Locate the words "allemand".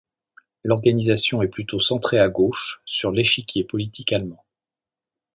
4.13-4.43